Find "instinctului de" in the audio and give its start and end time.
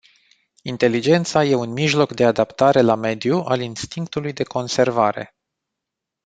3.61-4.43